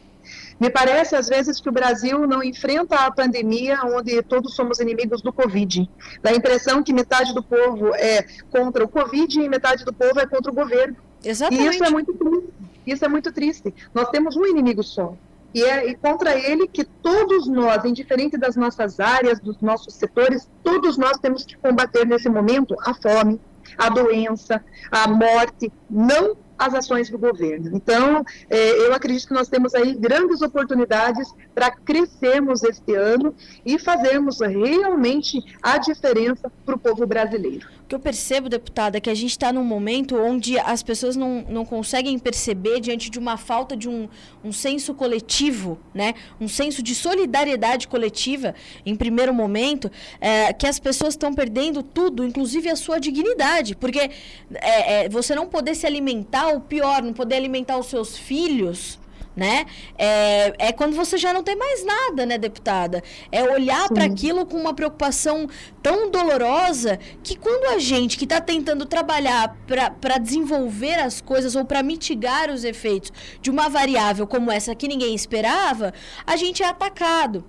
[0.60, 5.22] Me parece, às vezes, que o Brasil não enfrenta a pandemia onde todos somos inimigos
[5.22, 5.88] do Covid.
[6.24, 10.20] Dá a impressão que metade do povo é contra o Covid e metade do povo
[10.20, 10.98] é contra o governo.
[11.24, 11.68] Exatamente.
[11.68, 12.54] E isso é muito triste.
[12.88, 13.76] Isso é muito triste.
[13.94, 15.14] Nós temos um inimigo só.
[15.54, 20.50] E é e contra ele que todos nós, indiferente das nossas áreas, dos nossos setores,
[20.64, 23.40] todos nós temos que combater nesse momento a fome,
[23.78, 27.72] a doença, a morte, não as ações do governo.
[27.74, 33.34] Então, é, eu acredito que nós temos aí grandes oportunidades para crescermos este ano
[33.66, 37.79] e fazermos realmente a diferença para o povo brasileiro.
[37.90, 41.44] Que eu percebo, deputada, é que a gente está num momento onde as pessoas não,
[41.50, 44.08] não conseguem perceber, diante de uma falta de um,
[44.44, 46.14] um senso coletivo, né?
[46.40, 48.54] um senso de solidariedade coletiva,
[48.86, 53.76] em primeiro momento, é, que as pessoas estão perdendo tudo, inclusive a sua dignidade.
[53.76, 54.12] Porque
[54.54, 59.00] é, é, você não poder se alimentar, ou pior, não poder alimentar os seus filhos
[59.40, 59.66] né?
[59.98, 63.02] É, é quando você já não tem mais nada, né, deputada?
[63.32, 65.48] É olhar para aquilo com uma preocupação
[65.82, 69.56] tão dolorosa que quando a gente que está tentando trabalhar
[70.00, 74.88] para desenvolver as coisas ou para mitigar os efeitos de uma variável como essa que
[74.88, 75.94] ninguém esperava,
[76.28, 77.46] a gente é atacado.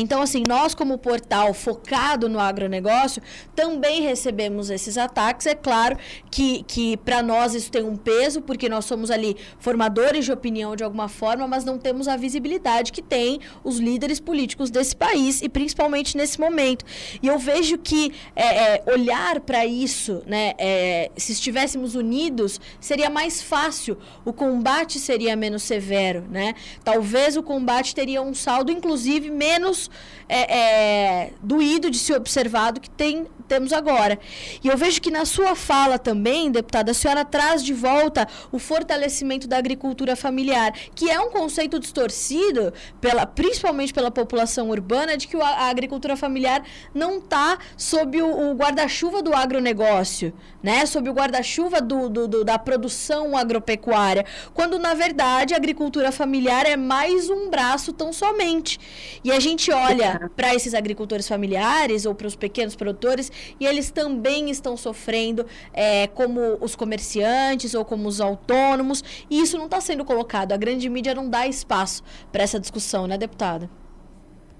[0.00, 3.20] Então, assim, nós, como portal focado no agronegócio,
[3.54, 5.46] também recebemos esses ataques.
[5.46, 5.96] É claro
[6.30, 10.76] que, que para nós isso tem um peso, porque nós somos ali formadores de opinião
[10.76, 15.42] de alguma forma, mas não temos a visibilidade que tem os líderes políticos desse país,
[15.42, 16.84] e principalmente nesse momento.
[17.22, 23.10] E eu vejo que é, é, olhar para isso, né, é, se estivéssemos unidos, seria
[23.10, 26.24] mais fácil, o combate seria menos severo.
[26.30, 26.54] Né?
[26.84, 29.87] Talvez o combate teria um saldo, inclusive, menos
[30.28, 34.18] é, é, doído de se observar do que tem, temos agora.
[34.62, 38.58] E eu vejo que na sua fala também, deputada, a senhora traz de volta o
[38.58, 45.26] fortalecimento da agricultura familiar, que é um conceito distorcido, pela, principalmente pela população urbana, de
[45.26, 46.62] que a, agricultura familiar
[46.94, 50.84] não está sob o, o guarda-chuva do agronegócio, né?
[50.84, 56.66] sob o guarda-chuva do, do, do, da produção agropecuária, quando na verdade a agricultura familiar
[56.66, 58.78] é mais um braço tão somente.
[59.24, 63.90] E a gente olha para esses agricultores familiares ou para os pequenos produtores e eles
[63.90, 69.80] também estão sofrendo, é, como os comerciantes ou como os autônomos, e isso não está
[69.80, 70.52] sendo colocado.
[70.52, 72.02] A grande mídia não dá espaço
[72.32, 73.70] para essa discussão, né, deputada?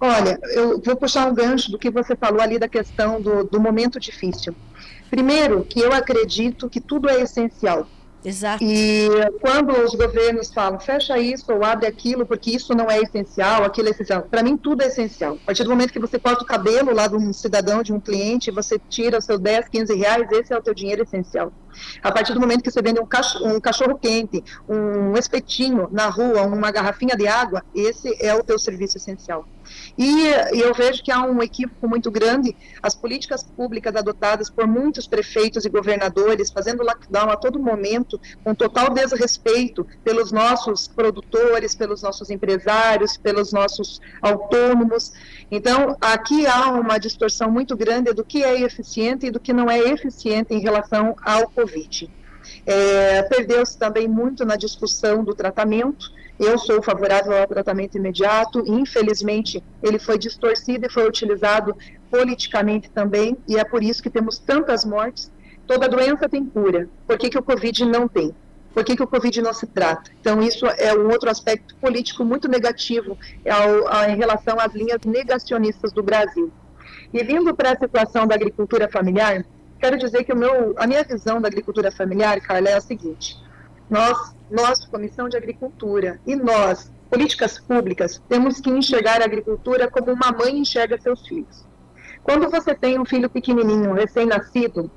[0.01, 3.61] Olha, eu vou puxar um gancho do que você falou ali da questão do, do
[3.61, 4.55] momento difícil.
[5.11, 7.87] Primeiro, que eu acredito que tudo é essencial.
[8.25, 8.65] Exato.
[8.65, 9.09] E
[9.41, 13.89] quando os governos falam, fecha isso ou abre aquilo, porque isso não é essencial, aquilo
[13.89, 14.23] é essencial.
[14.23, 15.39] Para mim, tudo é essencial.
[15.43, 18.01] A partir do momento que você corta o cabelo lá de um cidadão, de um
[18.01, 21.53] cliente, você tira os seus 10, 15 reais, esse é o teu dinheiro essencial.
[22.03, 26.09] A partir do momento que você vende um cachorro, um cachorro quente, um espetinho na
[26.09, 29.47] rua, uma garrafinha de água, esse é o teu serviço essencial.
[29.97, 32.57] E, e, eu vejo que há um equívoco muito grande.
[32.83, 38.55] As políticas públicas adotadas por muitos prefeitos e governadores, fazendo lockdown a todo momento, com
[38.55, 45.13] total desrespeito pelos nossos produtores, pelos nossos empresários, pelos nossos autônomos.
[45.51, 49.71] Então, aqui há uma distorção muito grande do que é eficiente e do que não
[49.71, 52.11] é eficiente em relação ao Covid.
[52.67, 58.63] É, Perdeu-se também muito na discussão do tratamento, Eu sou favorável ao tratamento imediato.
[58.67, 61.77] Infelizmente, ele foi distorcido e foi utilizado
[62.11, 65.31] politicamente também, e é por isso que temos tantas mortes.
[65.67, 66.89] Toda doença tem cura.
[67.07, 68.35] Por que, que o Covid não tem?
[68.73, 70.11] Por que, que o Covid não se trata?
[70.21, 75.01] Então, isso é um outro aspecto político muito negativo ao, ao, em relação às linhas
[75.05, 76.51] negacionistas do Brasil.
[77.13, 79.45] E vindo para a situação da agricultura familiar,
[79.81, 83.37] quero dizer que o meu, a minha visão da agricultura familiar, Carla, é a seguinte:
[83.91, 90.13] nós, nós, Comissão de Agricultura, e nós, políticas públicas, temos que enxergar a agricultura como
[90.13, 91.65] uma mãe enxerga seus filhos.
[92.23, 94.91] Quando você tem um filho pequenininho, recém-nascido,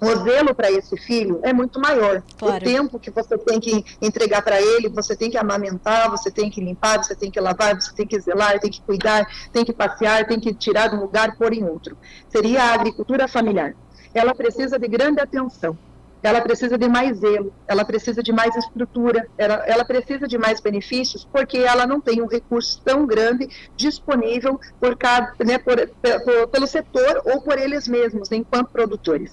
[0.00, 2.22] o zelo para esse filho é muito maior.
[2.38, 2.56] Claro.
[2.56, 6.48] O tempo que você tem que entregar para ele, você tem que amamentar, você tem
[6.48, 9.72] que limpar, você tem que lavar, você tem que zelar, tem que cuidar, tem que
[9.72, 11.96] passear, tem que tirar de um lugar, pôr em outro.
[12.28, 13.74] Seria a agricultura familiar.
[14.14, 15.76] Ela precisa de grande atenção
[16.22, 20.60] ela precisa de mais zelo, ela precisa de mais estrutura, ela, ela, precisa de mais
[20.60, 25.76] benefícios, porque ela não tem um recurso tão grande disponível por cada, né, por,
[26.48, 29.32] pelo setor ou por eles mesmos, enquanto produtores.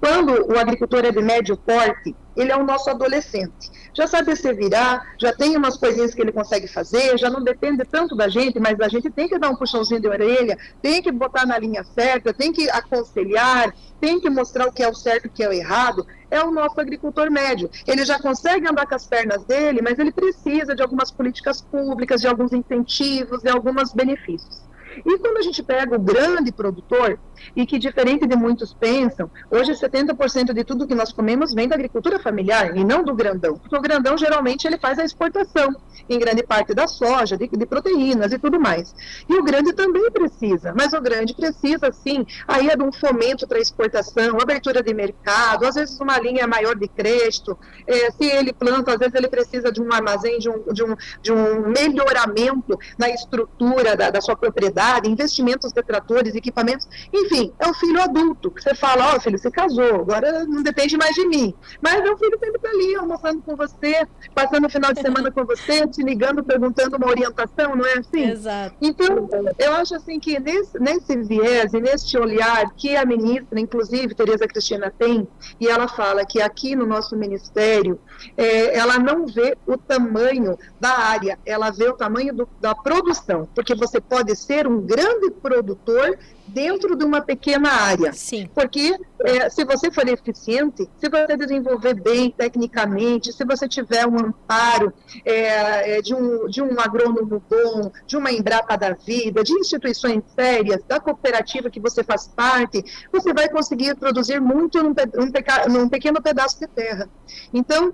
[0.00, 3.70] Quando o agricultor é de médio porte, ele é o nosso adolescente.
[3.94, 7.82] Já sabe se virar, já tem umas coisinhas que ele consegue fazer, já não depende
[7.84, 11.10] tanto da gente, mas a gente tem que dar um puxãozinho de orelha, tem que
[11.10, 15.24] botar na linha certa, tem que aconselhar, tem que mostrar o que é o certo
[15.24, 16.06] e o que é o errado.
[16.30, 17.70] É o nosso agricultor médio.
[17.86, 22.20] Ele já consegue andar com as pernas dele, mas ele precisa de algumas políticas públicas,
[22.20, 24.65] de alguns incentivos, de alguns benefícios.
[25.04, 27.18] E quando a gente pega o grande produtor,
[27.54, 31.74] e que diferente de muitos pensam, hoje 70% de tudo que nós comemos vem da
[31.74, 33.58] agricultura familiar e não do grandão.
[33.58, 35.74] Porque o grandão geralmente ele faz a exportação,
[36.08, 38.94] em grande parte da soja, de, de proteínas e tudo mais.
[39.28, 43.46] E o grande também precisa, mas o grande precisa sim, aí é de um fomento
[43.46, 48.52] para exportação, abertura de mercado, às vezes uma linha maior de crédito, é, se ele
[48.52, 52.78] planta, às vezes ele precisa de um armazém, de um, de um, de um melhoramento
[52.98, 58.50] na estrutura da, da sua propriedade investimentos de tratores, equipamentos, enfim, é um filho adulto,
[58.50, 61.54] que você fala, ó, oh, filho, você casou, agora não depende mais de mim.
[61.80, 65.30] Mas é um filho sempre está ali, almoçando com você, passando o final de semana
[65.30, 68.30] com você, te ligando, perguntando uma orientação, não é assim?
[68.30, 68.74] Exato.
[68.80, 74.14] Então, eu acho assim que nesse, nesse viés e neste olhar que a ministra, inclusive,
[74.14, 75.26] Tereza Cristina tem,
[75.60, 77.98] e ela fala que aqui no nosso ministério,
[78.36, 83.48] é, ela não vê o tamanho da área, ela vê o tamanho do, da produção,
[83.54, 88.12] porque você pode ser um um grande produtor dentro de uma pequena área.
[88.12, 88.48] Sim.
[88.54, 94.18] Porque é, se você for eficiente, se você desenvolver bem tecnicamente, se você tiver um
[94.18, 94.92] amparo
[95.24, 100.22] é, é, de, um, de um agrônomo bom, de uma Embrapa da vida, de instituições
[100.34, 105.88] sérias, da cooperativa que você faz parte, você vai conseguir produzir muito num, num, num
[105.88, 107.08] pequeno pedaço de terra.
[107.52, 107.92] Então,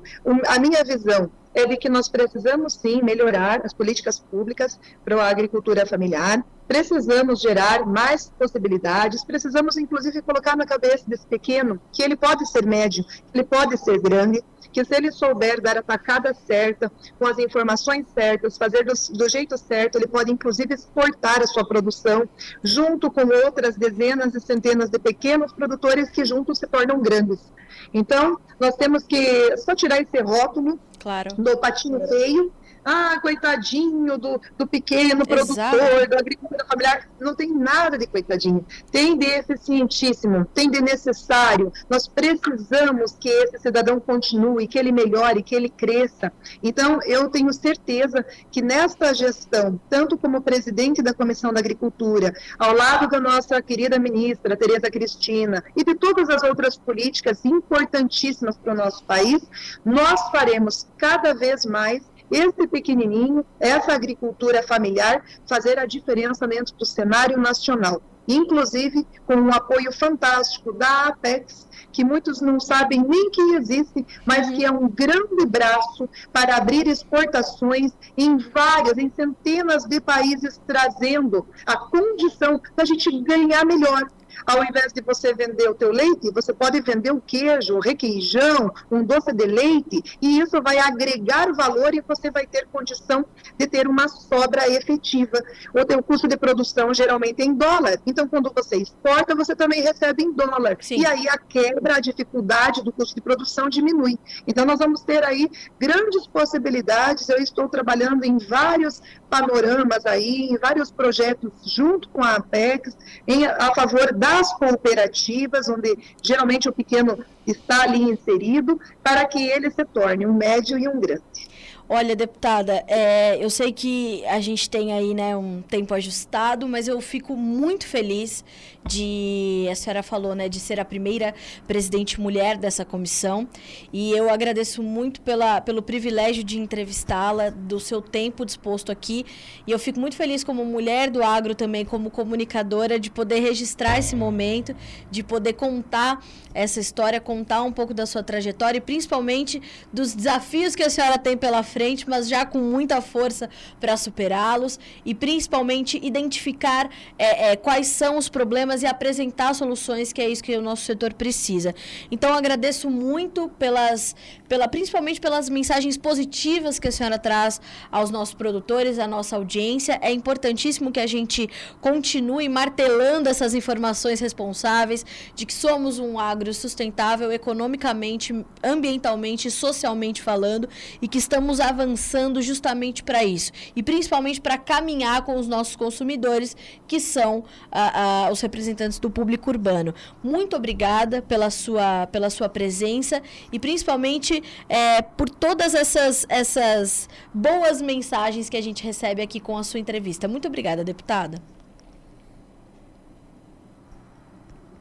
[0.48, 5.28] a minha visão é de que nós precisamos sim melhorar as políticas públicas para a
[5.28, 12.16] agricultura familiar, precisamos gerar mais possibilidades, precisamos inclusive colocar na cabeça desse pequeno que ele
[12.16, 16.90] pode ser médio, ele pode ser grande, que se ele souber dar a tacada certa,
[17.18, 21.66] com as informações certas, fazer do, do, jeito certo, ele pode inclusive exportar a sua
[21.66, 22.28] produção,
[22.62, 27.52] junto com outras dezenas e centenas de pequenos produtores que juntos se tornam grandes.
[27.92, 31.34] Então, nós temos que só tirar esse rótulo claro.
[31.36, 32.52] do patinho feio
[32.84, 35.76] ah, coitadinho do, do pequeno Exato.
[35.76, 37.08] produtor, da agricultura familiar.
[37.20, 38.64] Não tem nada de coitadinho.
[38.90, 41.72] Tem de eficientíssimo, tem de necessário.
[41.88, 46.32] Nós precisamos que esse cidadão continue, que ele melhore, que ele cresça.
[46.62, 52.74] Então, eu tenho certeza que nesta gestão, tanto como presidente da Comissão da Agricultura, ao
[52.74, 58.72] lado da nossa querida ministra, Tereza Cristina, e de todas as outras políticas importantíssimas para
[58.72, 59.42] o nosso país,
[59.84, 66.86] nós faremos cada vez mais esse pequenininho, essa agricultura familiar, fazer a diferença dentro do
[66.86, 68.02] cenário nacional.
[68.26, 74.48] Inclusive com um apoio fantástico da Apex, que muitos não sabem nem que existe, mas
[74.50, 81.46] que é um grande braço para abrir exportações em várias, em centenas de países, trazendo
[81.66, 84.08] a condição da gente ganhar melhor,
[84.46, 88.72] ao invés de você vender o teu leite, você pode vender o queijo, o requeijão,
[88.90, 93.24] um doce de leite, e isso vai agregar valor e você vai ter condição
[93.58, 95.42] de ter uma sobra efetiva.
[95.74, 98.00] O teu custo de produção geralmente é em dólar.
[98.06, 100.76] Então, quando você exporta, você também recebe em dólar.
[100.80, 101.00] Sim.
[101.00, 104.18] E aí a quebra, a dificuldade do custo de produção diminui.
[104.46, 107.28] Então, nós vamos ter aí grandes possibilidades.
[107.28, 113.46] Eu estou trabalhando em vários panoramas aí, em vários projetos junto com a Apex, em,
[113.46, 119.84] a favor das cooperativas, onde geralmente o pequeno está ali inserido, para que ele se
[119.84, 121.50] torne um médio e um grande.
[121.88, 126.88] Olha, deputada, é, eu sei que a gente tem aí né, um tempo ajustado, mas
[126.88, 128.44] eu fico muito feliz
[128.86, 131.34] de, a senhora falou, né, de ser a primeira
[131.66, 133.48] presidente mulher dessa comissão.
[133.92, 139.24] E eu agradeço muito pela, pelo privilégio de entrevistá-la, do seu tempo disposto aqui.
[139.66, 143.98] E eu fico muito feliz como mulher do agro também, como comunicadora, de poder registrar
[143.98, 144.74] esse momento,
[145.10, 146.24] de poder contar
[146.54, 149.60] essa história, contar um pouco da sua trajetória e principalmente
[149.92, 151.71] dos desafios que a senhora tem pela frente,
[152.08, 153.48] mas já com muita força
[153.80, 160.20] para superá-los e principalmente identificar é, é, quais são os problemas e apresentar soluções, que
[160.20, 161.74] é isso que o nosso setor precisa.
[162.10, 164.14] Então, agradeço muito pelas,
[164.48, 167.60] pela, principalmente pelas mensagens positivas que a senhora traz
[167.90, 169.98] aos nossos produtores, à nossa audiência.
[170.02, 171.48] É importantíssimo que a gente
[171.80, 175.04] continue martelando essas informações responsáveis
[175.34, 180.68] de que somos um agro sustentável economicamente, ambientalmente e socialmente falando
[181.00, 183.52] e que estamos avançando justamente para isso.
[183.74, 186.56] E principalmente para caminhar com os nossos consumidores,
[186.86, 189.94] que são ah, ah, os representantes do público urbano.
[190.22, 197.80] Muito obrigada pela sua, pela sua presença e principalmente é, por todas essas, essas boas
[197.80, 200.28] mensagens que a gente recebe aqui com a sua entrevista.
[200.28, 201.40] Muito obrigada, deputada.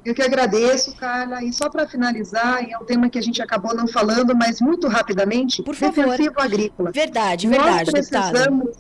[0.04, 1.44] Eu que agradeço, Carla.
[1.44, 4.88] E só para finalizar, é um tema que a gente acabou não falando, mas muito
[4.88, 6.10] rapidamente, Por favor.
[6.10, 6.92] defensivo agrícola.
[6.92, 8.78] Verdade, verdade, nós precisamos,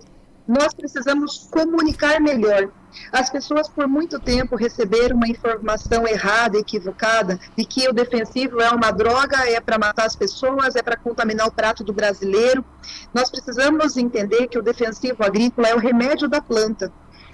[0.48, 2.72] nós precisamos comunicar melhor.
[3.12, 8.70] As pessoas por muito tempo receberam uma informação errada, equivocada, de que o defensivo é
[8.70, 12.66] uma droga, é para matar as pessoas, é para contaminar o prato do brasileiro.
[13.14, 16.92] Nós precisamos entender que o defensivo agrícola é o remédio da planta.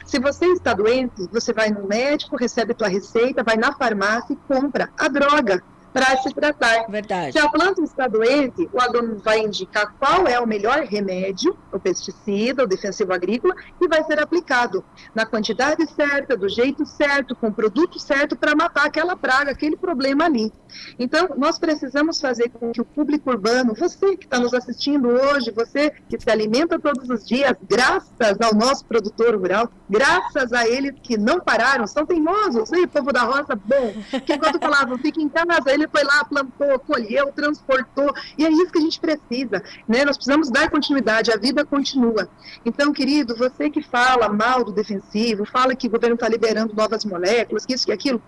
[0.07, 4.37] Se você está doente, você vai no médico, recebe tua receita, vai na farmácia e
[4.47, 5.61] compra a droga
[5.93, 6.85] para se tratar.
[6.89, 7.31] Verdade.
[7.31, 11.79] Se a planta está doente, o agrônomo vai indicar qual é o melhor remédio, o
[11.79, 14.83] pesticida, o defensivo agrícola, e vai ser aplicado
[15.13, 19.75] na quantidade certa, do jeito certo, com o produto certo para matar aquela praga, aquele
[19.75, 20.51] problema ali.
[20.99, 25.51] Então, nós precisamos fazer com que o público urbano, você que está nos assistindo hoje,
[25.51, 30.93] você que se alimenta todos os dias, graças ao nosso produtor rural, graças a eles
[31.01, 33.93] que não pararam, são teimosos, e povo da roça, bom,
[34.25, 38.71] que quando falavam, fica em casa, ele foi lá, plantou, colheu, transportou, e é isso
[38.71, 40.03] que a gente precisa, né?
[40.05, 42.30] Nós precisamos dar continuidade, a vida continua.
[42.65, 47.05] Então, querido, você que fala mal do defensivo, fala que o governo está liberando novas
[47.05, 48.21] moléculas, que isso e aquilo,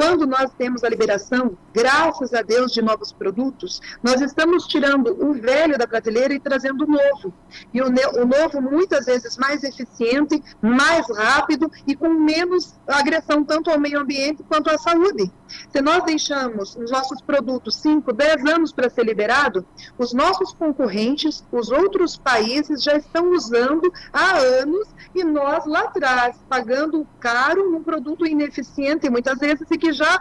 [0.00, 5.34] quando nós temos a liberação, graças a Deus, de novos produtos, nós estamos tirando o
[5.34, 7.34] velho da prateleira e trazendo o novo.
[7.74, 13.68] E o, o novo, muitas vezes, mais eficiente, mais rápido e com menos agressão tanto
[13.68, 15.30] ao meio ambiente quanto à saúde.
[15.70, 19.66] Se nós deixamos os nossos produtos 5, 10 anos para ser liberado,
[19.98, 26.36] os nossos concorrentes, os outros países já estão usando há anos e nós lá atrás,
[26.48, 30.20] pagando caro um produto ineficiente muitas vezes e que já,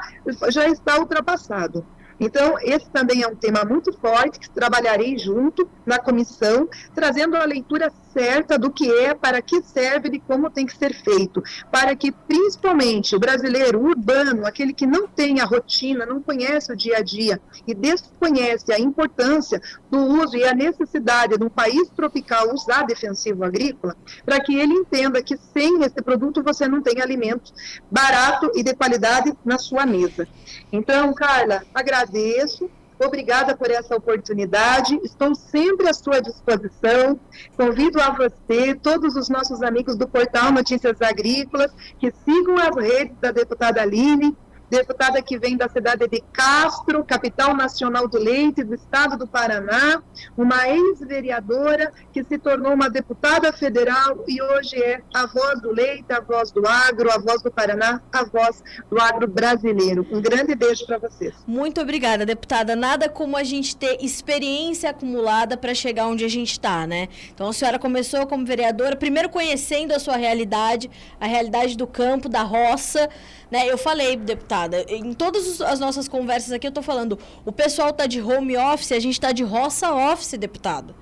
[0.50, 1.86] já está ultrapassado.
[2.20, 7.46] Então, esse também é um tema muito forte que trabalharei junto na comissão, trazendo a
[7.46, 11.42] leitura certa do que é, para que serve e como tem que ser feito,
[11.72, 16.76] para que principalmente o brasileiro urbano, aquele que não tem a rotina, não conhece o
[16.76, 21.90] dia a dia e desconhece a importância do uso e a necessidade de um país
[21.90, 23.96] tropical usar defensivo agrícola,
[24.26, 27.54] para que ele entenda que sem esse produto você não tem alimento
[27.90, 30.28] barato e de qualidade na sua mesa.
[30.72, 35.00] Então, Carla, agradeço Obrigada por essa oportunidade.
[35.04, 37.18] Estou sempre à sua disposição.
[37.56, 43.16] Convido a você, todos os nossos amigos do portal Notícias Agrícolas, que sigam as redes
[43.22, 44.36] da deputada Aline,
[44.70, 50.02] deputada que vem da cidade de Castro, capital nacional do leite do estado do Paraná,
[50.38, 56.12] uma ex-vereadora que se tornou uma deputada federal e hoje é a voz do leite,
[56.12, 60.06] a voz do agro, a voz do Paraná, a voz do agro brasileiro.
[60.12, 61.34] Um grande beijo para vocês.
[61.48, 62.76] Muito obrigada, deputada.
[62.76, 67.10] Nada como a gente ter experiência acumulada para chegar onde a gente está, né?
[67.34, 70.90] Então a senhora começou como vereadora, primeiro conhecendo a sua realidade,
[71.20, 73.10] a realidade do campo, da roça,
[73.50, 73.68] né?
[73.68, 78.06] Eu falei, deputada, em todas as nossas conversas aqui eu estou falando, o pessoal tá
[78.06, 80.96] de home office, a gente está de roça office, deputado.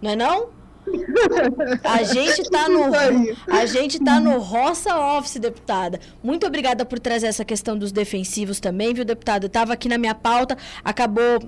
[0.00, 0.48] Não é não?
[1.82, 2.84] A gente tá no
[3.50, 6.00] a gente tá no roça office, deputada.
[6.22, 9.46] Muito obrigada por trazer essa questão dos defensivos também, viu, deputada?
[9.46, 11.40] Estava aqui na minha pauta, acabou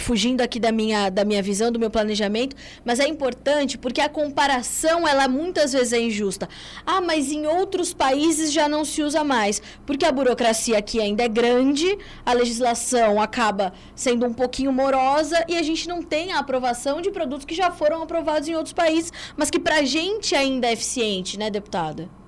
[0.00, 4.08] fugindo aqui da minha, da minha visão, do meu planejamento, mas é importante porque a
[4.08, 6.48] comparação, ela muitas vezes é injusta.
[6.86, 11.22] Ah, mas em outros países já não se usa mais, porque a burocracia aqui ainda
[11.22, 16.38] é grande, a legislação acaba sendo um pouquinho morosa e a gente não tem a
[16.38, 20.68] aprovação de produtos que já foram aprovados em outros países, mas que pra gente ainda
[20.68, 22.21] é eficiente, né, deputada?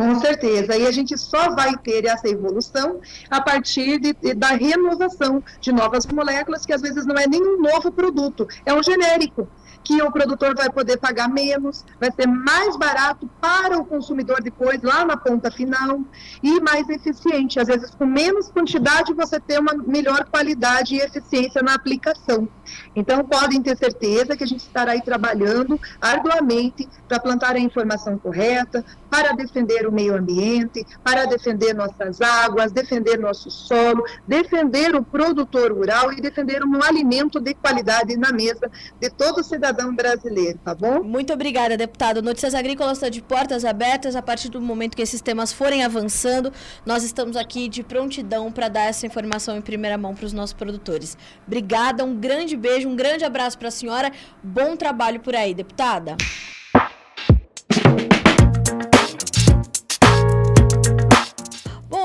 [0.00, 0.76] Com certeza.
[0.76, 5.70] E a gente só vai ter essa evolução a partir de, de, da renovação de
[5.72, 9.46] novas moléculas, que às vezes não é nem um novo produto, é um genérico
[9.82, 14.82] que o produtor vai poder pagar menos, vai ser mais barato para o consumidor depois,
[14.82, 16.00] lá na ponta final,
[16.42, 17.58] e mais eficiente.
[17.58, 22.48] Às vezes, com menos quantidade, você tem uma melhor qualidade e eficiência na aplicação.
[22.94, 28.18] Então, podem ter certeza que a gente estará aí trabalhando arduamente para plantar a informação
[28.18, 35.02] correta, para defender o meio ambiente, para defender nossas águas, defender nosso solo, defender o
[35.02, 38.70] produtor rural e defender um alimento de qualidade na mesa
[39.00, 41.02] de todo cidadão brasileiro, tá bom?
[41.02, 42.22] Muito obrigada, deputado.
[42.22, 44.16] Notícias Agrícolas está de portas abertas.
[44.16, 46.52] A partir do momento que esses temas forem avançando,
[46.84, 50.52] nós estamos aqui de prontidão para dar essa informação em primeira mão para os nossos
[50.52, 51.16] produtores.
[51.46, 54.12] Obrigada, um grande beijo, um grande abraço para a senhora.
[54.42, 56.16] Bom trabalho por aí, deputada.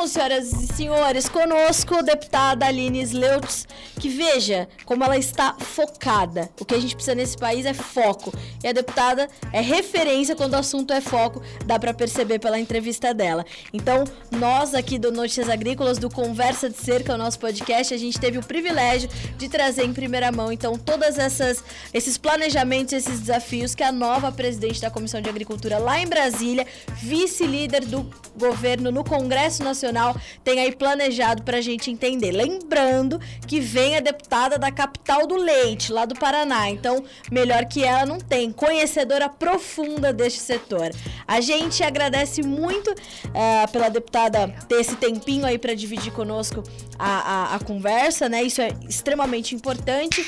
[0.05, 3.67] Bom, senhoras e senhores, conosco deputada Aline Sleutz,
[3.99, 6.47] que veja como ela está focada.
[6.59, 8.31] O que a gente precisa nesse país é foco.
[8.63, 13.15] E a deputada é referência quando o assunto é foco, dá para perceber pela entrevista
[13.15, 13.43] dela.
[13.73, 18.19] Então, nós aqui do Notícias Agrícolas, do Conversa de Cerca, o nosso podcast, a gente
[18.19, 23.73] teve o privilégio de trazer em primeira mão, então, todas essas esses planejamentos, esses desafios
[23.73, 29.03] que a nova presidente da Comissão de Agricultura lá em Brasília, vice-líder do governo no
[29.03, 32.31] Congresso Nacional Nacional tem aí planejado para a gente entender.
[32.31, 36.69] Lembrando que vem a deputada da capital do leite, lá do Paraná.
[36.69, 38.51] Então, melhor que ela não tem.
[38.51, 40.91] Conhecedora profunda deste setor.
[41.25, 46.61] A gente agradece muito uh, pela deputada ter esse tempinho aí para dividir conosco
[46.99, 48.43] a, a, a conversa, né?
[48.43, 50.25] Isso é extremamente importante.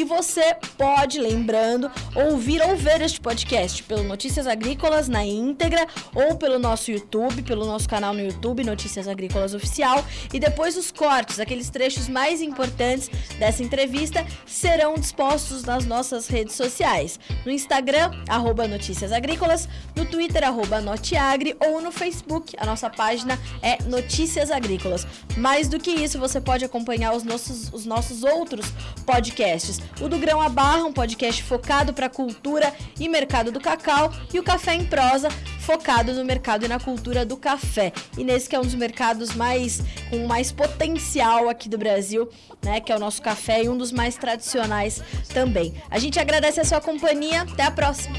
[0.00, 6.36] E você pode, lembrando, ouvir ou ver este podcast pelo Notícias Agrícolas na íntegra ou
[6.36, 10.02] pelo nosso YouTube, pelo nosso canal no YouTube, Notícias Agrícolas Oficial.
[10.32, 16.54] E depois os cortes, aqueles trechos mais importantes dessa entrevista, serão dispostos nas nossas redes
[16.54, 17.20] sociais.
[17.44, 23.38] No Instagram, arroba Notícias Agrícolas, no Twitter, arroba Notiagre, ou no Facebook, a nossa página
[23.60, 25.06] é Notícias Agrícolas.
[25.36, 28.64] Mais do que isso, você pode acompanhar os nossos, os nossos outros
[29.04, 33.60] podcasts o do Grão a Barra, um podcast focado para a cultura e mercado do
[33.60, 35.28] cacau, e o Café em Prosa,
[35.60, 37.92] focado no mercado e na cultura do café.
[38.16, 42.28] E nesse que é um dos mercados mais com mais potencial aqui do Brasil,
[42.62, 45.02] né, que é o nosso café e um dos mais tradicionais
[45.32, 45.74] também.
[45.90, 48.16] A gente agradece a sua companhia, até a próxima.